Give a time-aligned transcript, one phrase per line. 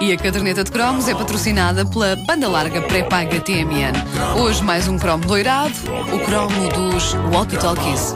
[0.00, 3.94] E a caderneta de cromos é patrocinada pela banda larga pré-paga TMN.
[4.38, 5.74] Hoje mais um cromo doirado,
[6.12, 8.14] o cromo dos Walkie Talkies.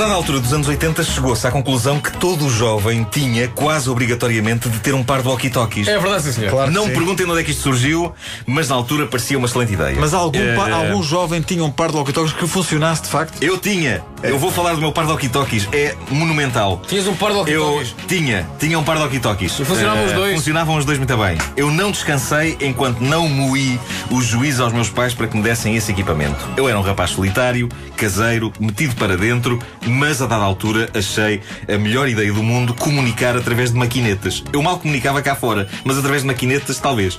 [0.00, 4.68] Dada altura dos anos 80 chegou-se à conclusão que todo o jovem tinha quase obrigatoriamente
[4.68, 5.88] de ter um par de walkie-talkies.
[5.88, 6.50] É verdade, sim, senhor.
[6.50, 6.96] Claro que Não me sim.
[6.98, 8.12] perguntem de onde é que isto surgiu,
[8.46, 9.96] mas na altura parecia uma excelente ideia.
[10.00, 13.42] Mas algum, pa- Eh, algum jovem tinha um par de walkie-talkies que funcionasse de facto?
[13.42, 14.02] Eu tinha.
[14.22, 15.68] Eu vou falar do meu par de walkie-talkies.
[15.72, 16.80] É monumental.
[16.86, 17.94] Tinhas um par de Eu walkie-talkies.
[18.06, 19.10] tinha, tinha um par de.
[19.10, 20.34] E funcionavam Eh, os dois?
[20.36, 21.36] Funcionavam os dois muito bem.
[21.56, 23.78] Eu não descansei enquanto não moí
[24.10, 26.36] o juízo aos meus pais para que me dessem esse equipamento.
[26.56, 31.40] Eu era um rapaz solitário, caseiro, metido para dentro, mas a dada altura achei
[31.72, 34.42] a melhor ideia do mundo comunicar através de maquinetas.
[34.52, 37.18] Eu mal comunicava cá fora, mas através de maquinetas, talvez.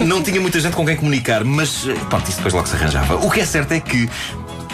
[0.00, 3.16] Não tinha muita gente com quem comunicar, mas eh, pronto, isso depois logo se arranjava.
[3.16, 4.08] O que é certo é que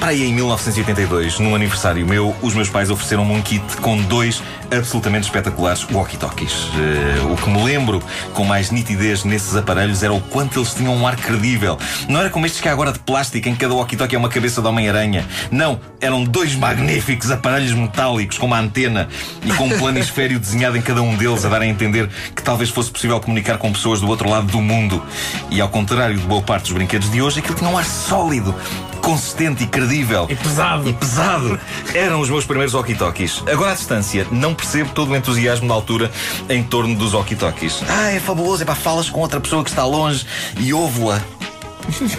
[0.00, 5.24] aí em 1982, num aniversário meu, os meus pais ofereceram-me um kit com dois absolutamente
[5.24, 6.68] espetaculares walkie-talkies.
[6.77, 8.02] Eh, o que me lembro
[8.34, 11.78] com mais nitidez nesses aparelhos era o quanto eles tinham um ar credível.
[12.08, 14.28] Não era como estes que há agora de plástico, em que cada walkie-talkie é uma
[14.28, 15.27] cabeça de Homem-Aranha.
[15.50, 19.08] Não, eram dois magníficos aparelhos metálicos com uma antena
[19.44, 22.70] e com um planisfério desenhado em cada um deles, a dar a entender que talvez
[22.70, 25.02] fosse possível comunicar com pessoas do outro lado do mundo.
[25.50, 28.55] E ao contrário de boa parte dos brinquedos de hoje, aquilo tinha um ar sólido
[29.00, 30.27] consistente e credível.
[30.28, 30.88] E pesado.
[30.88, 31.58] E pesado.
[31.94, 33.42] Eram os meus primeiros walkie-talkies.
[33.50, 36.10] Agora à distância, não percebo todo o entusiasmo da altura
[36.48, 37.83] em torno dos walkie-talkies.
[37.88, 40.27] Ah, é fabuloso, é para falas com outra pessoa que está longe
[40.58, 41.22] e ouve-la.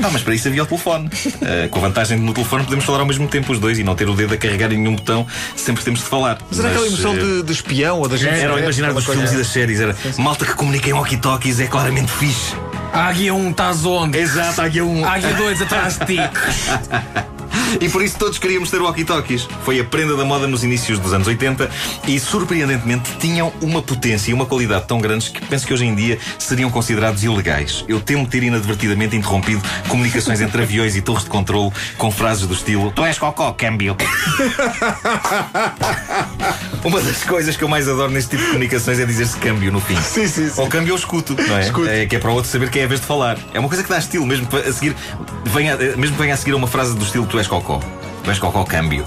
[0.02, 1.09] Pá, mas para isso havia o telefone.
[1.42, 3.84] Eh, com a vantagem de no telefone podemos falar ao mesmo tempo os dois e
[3.84, 6.38] não ter o dedo a carregar em nenhum botão sempre que temos de falar.
[6.50, 8.39] Mas era aquela Mas, emoção eh, de, de espião ou da gente.
[8.39, 9.80] Era o imaginário dos filmes e das séries.
[9.80, 12.56] Era malta que comunica em walkie-talkies é claramente fixe.
[12.94, 14.17] Águia 1, estás onde?
[14.17, 15.05] Exato, aqui um.
[15.05, 16.17] Águia 2, atrás de ti.
[17.80, 19.47] E por isso todos queríamos ter walkie-talkies.
[19.63, 21.69] Foi a prenda da moda nos inícios dos anos 80
[22.07, 25.95] e, surpreendentemente, tinham uma potência e uma qualidade tão grandes que penso que hoje em
[25.95, 27.83] dia seriam considerados ilegais.
[27.87, 32.53] Eu temo ter inadvertidamente interrompido comunicações entre aviões e torres de controle com frases do
[32.53, 33.95] estilo Tu és cocó, câmbio.
[36.84, 39.82] Uma das coisas que eu mais adoro neste tipo de comunicações é dizer-se câmbio no
[39.82, 39.95] fim.
[39.98, 40.62] Sim, sim, sim.
[40.62, 41.62] Ou câmbio eu escuto, não é?
[41.62, 41.90] Escuto.
[41.90, 43.38] É que é para o outro saber quem é a vez de falar.
[43.54, 44.95] É uma coisa que dá estilo, mesmo que a seguir
[45.45, 47.80] venha, mesmo que venha a seguir a uma frase do estilo tu és cocó.
[48.23, 49.06] Tu és cocó câmbio.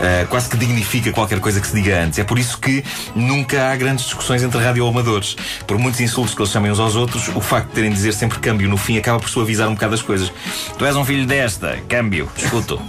[0.00, 2.20] Ah, quase que dignifica qualquer coisa que se diga antes.
[2.20, 2.84] É por isso que
[3.16, 5.36] nunca há grandes discussões entre radioamadores.
[5.66, 8.12] Por muitos insultos que eles chamem uns aos outros, o facto de terem de dizer
[8.12, 10.32] sempre câmbio no fim acaba por suavizar um bocado as coisas.
[10.78, 12.80] Tu és um filho desta, câmbio, escuto.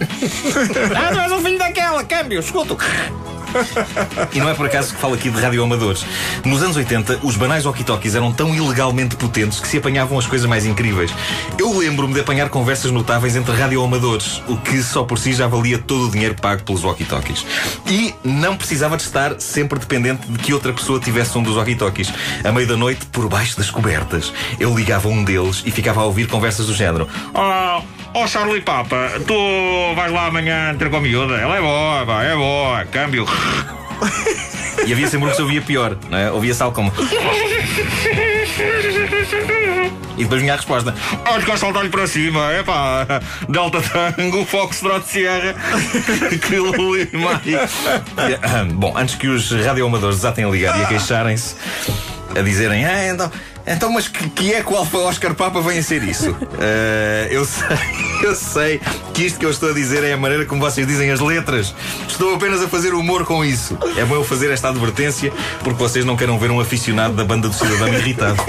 [0.95, 2.77] ah, tu és um filho daquela, câmbio, escuto.
[4.33, 6.05] E não é por acaso que falo aqui de radioamadores.
[6.45, 10.47] Nos anos 80, os banais walkie-talkies eram tão ilegalmente potentes que se apanhavam as coisas
[10.47, 11.11] mais incríveis.
[11.57, 15.77] Eu lembro-me de apanhar conversas notáveis entre radioamadores, o que só por si já valia
[15.79, 17.45] todo o dinheiro pago pelos walkie-talkies.
[17.87, 22.11] E não precisava de estar sempre dependente de que outra pessoa tivesse um dos walkie-talkies.
[22.43, 26.05] À meia da noite, por baixo das cobertas, eu ligava um deles e ficava a
[26.05, 27.07] ouvir conversas do género.
[27.33, 27.81] Oh,
[28.13, 31.35] oh Charlie Papa, tu vais lá amanhã ter com a miúda?
[31.35, 33.25] Ela é boa, pá, é boa, câmbio.
[34.85, 36.31] E havia sempre um que se ouvia pior, não é?
[36.31, 36.91] Ouvia-se algo como.
[40.17, 43.05] E depois vinha a resposta: Olha que saltar-lhe para cima, é pá,
[43.47, 45.55] Delta Tango, Foxtrot Sierra,
[46.47, 47.41] Kilo Lima.
[48.73, 51.55] Bom, antes que os radioamadores desatem a ligar e a queixarem-se,
[52.35, 53.31] a dizerem: Ah, então.
[53.67, 56.35] Então, mas que, que é que o Alfa Oscar Papa vem a ser isso?
[56.61, 57.77] Eh, eu sei,
[58.21, 58.81] eu sei
[59.13, 61.73] que isto que eu estou a dizer é a maneira como vocês dizem as letras.
[62.05, 63.77] Estou apenas a fazer humor com isso.
[63.95, 65.31] É bom eu fazer esta advertência
[65.63, 68.43] porque vocês não queiram ver um aficionado da banda do cidadão irritado.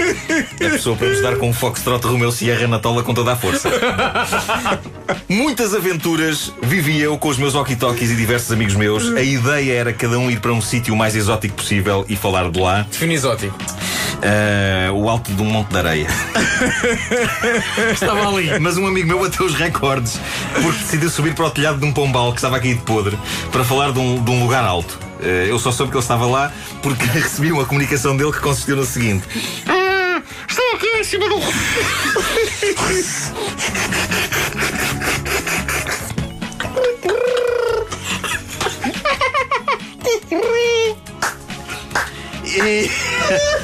[0.59, 3.31] É a pessoa para nos dar com um Foxtrot Romeu Sierra na tola com toda
[3.31, 3.69] a força.
[5.29, 9.15] Muitas aventuras vivia eu com os meus walkie-talkies e diversos amigos meus.
[9.15, 12.51] A ideia era cada um ir para um sítio o mais exótico possível e falar
[12.51, 12.85] de lá.
[12.91, 13.55] Define exótico.
[14.23, 16.07] Eh, o alto de um monte de areia.
[17.91, 18.59] Estava ali.
[18.59, 20.19] Mas um amigo meu bateu os recordes
[20.61, 23.17] porque decidiu subir para o telhado de um pombal que estava aqui de podre
[23.51, 24.99] para falar de um, de um lugar alto.
[25.23, 26.51] Eh, Eu só soube que ele estava lá
[26.83, 29.23] porque recebi uma comunicação dele que consistiu no seguinte:
[29.67, 31.39] "Ah, Estou aqui em cima do.
[42.45, 42.89] E...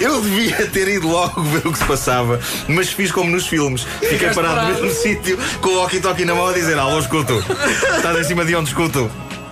[0.00, 3.86] Eu devia ter ido logo ver o que se passava, mas fiz como nos filmes.
[4.00, 7.44] Fiquei parado no mesmo sítio, com o walkie-talkie na mão a dizer: Alô, escuto.
[7.96, 9.10] Estás em cima de onde escuto?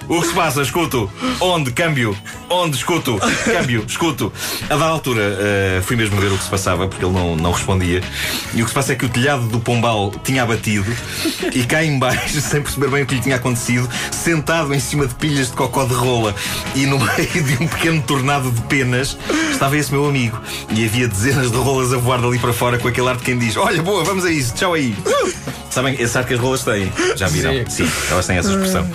[0.09, 0.63] O que se passa?
[0.63, 1.11] Escuto.
[1.41, 1.73] Onde?
[1.73, 2.17] Câmbio.
[2.53, 2.77] Onde?
[2.77, 3.19] Escuto.
[3.45, 3.85] Câmbio.
[3.89, 4.31] Escuto.
[4.65, 7.51] A dada altura uh, fui mesmo ver o que se passava, porque ele não, não
[7.51, 8.03] respondia.
[8.53, 10.95] E o que se passa é que o telhado do Pombal tinha abatido
[11.55, 15.15] e cá embaixo, sem perceber bem o que lhe tinha acontecido, sentado em cima de
[15.15, 16.35] pilhas de cocó de rola
[16.75, 19.17] e no meio de um pequeno tornado de penas,
[19.51, 20.39] estava esse meu amigo.
[20.71, 23.39] E havia dezenas de rolas a voar dali para fora com aquele ar de quem
[23.39, 24.95] diz: Olha, boa, vamos a isso, tchau aí.
[25.71, 26.93] Sabem, esse ar que as rolas têm.
[27.17, 27.53] Já viram?
[27.71, 27.87] Sim.
[27.87, 28.87] Sim, elas têm essa expressão.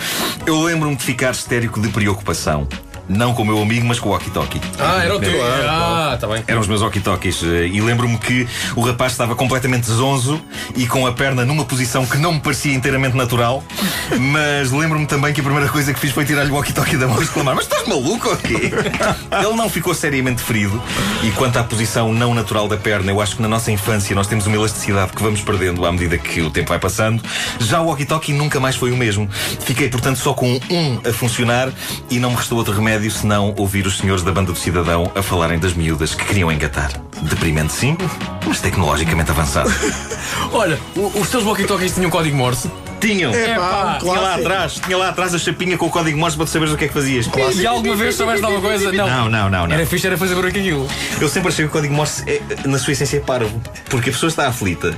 [0.45, 2.67] Eu lembro-me de ficar histérico de preocupação.
[3.09, 4.59] Não com o meu amigo, mas com o walkie-talkie.
[4.79, 5.37] Ah, era o teu.
[5.37, 6.43] Claro, Ah, tá bem.
[6.47, 7.41] Eram os meus walkie-talkies.
[7.41, 10.41] E lembro-me que o rapaz estava completamente zonzo
[10.75, 13.63] e com a perna numa posição que não me parecia inteiramente natural.
[14.19, 17.19] Mas lembro-me também que a primeira coisa que fiz foi tirar-lhe o walkie-talkie da mão
[17.19, 18.71] e exclamar: Mas estás maluco ou quê?
[19.31, 20.81] Ele não ficou seriamente ferido.
[21.23, 24.27] E quanto à posição não natural da perna, eu acho que na nossa infância nós
[24.27, 27.23] temos uma elasticidade que vamos perdendo à medida que o tempo vai passando.
[27.59, 29.29] Já o walkie-talkie nunca mais foi o mesmo.
[29.61, 31.69] Fiquei, portanto, só com um a funcionar
[32.09, 35.21] e não me restou outro remédio senão ouvir os senhores da banda do Cidadão a
[35.21, 36.91] falarem das miúdas que queriam engatar.
[37.21, 37.97] Deprimente, sim,
[38.45, 39.71] mas tecnologicamente avançado.
[40.51, 42.69] Olha, o- os teus walkie-talkies tinham código Morse.
[42.99, 43.31] Tinham!
[43.31, 46.51] Epá, Tinha lá atrás, tinha lá atrás a chapinha com o código Morse para tu
[46.51, 47.29] saberes o que é que fazias.
[47.55, 48.91] E alguma vez soubeste alguma coisa?
[48.91, 49.07] Não.
[49.07, 49.75] Não, não, não, não.
[49.75, 50.87] Era fixe, era fazer barulho com aquilo.
[51.21, 53.61] Eu sempre achei que o código Morse, é, na sua essência, é parvo.
[53.89, 54.97] Porque a pessoa está aflita.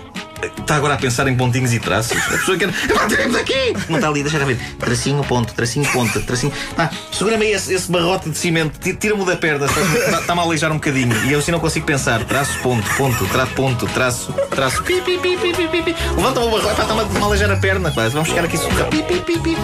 [0.60, 2.18] Está agora a pensar em pontinhos e traços.
[2.18, 2.70] A pessoa quer.
[3.08, 3.74] Tiremos aqui!
[3.90, 4.58] Não está ali, deixa eu ver.
[4.80, 6.54] Tracinho, ponto, tracinho, ponto, tracinho.
[6.76, 10.44] Tá, segura-me aí esse, esse barrote de cimento, ti- tira-me da perna, está- está-me a
[10.44, 11.16] aleijar um bocadinho.
[11.26, 12.24] E eu assim não consigo pensar.
[12.26, 14.84] Traço, ponto, ponto, traço, ponto, traço, traço.
[14.84, 15.96] Pi, pi, pi, pi, pi, pi.
[16.16, 17.92] Levanta o barrote, está-me a- a aleijar a perna.
[17.92, 18.58] Pá, vamos chegar aqui.
[18.58, 19.58] Pi, pi, pi, pi.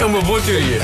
[0.00, 0.78] É uma boa teoria.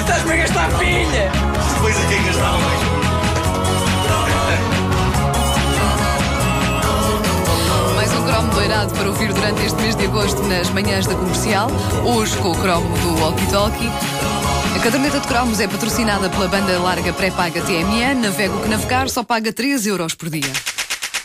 [0.00, 1.30] Estás-me a gastar pilha!
[1.74, 2.58] Depois aqui é que gastava.
[2.58, 3.05] Mais
[8.66, 11.70] doirado para ouvir durante este mês de agosto nas manhãs da comercial.
[12.04, 13.88] Hoje com o cromo do Walkie Talkie.
[14.74, 18.20] A caderneta de cromos é patrocinada pela banda larga pré-paga TMN.
[18.20, 20.50] Navega o que navegar, só paga 3 euros por dia.